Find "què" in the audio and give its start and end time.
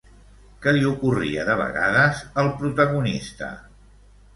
0.63-0.73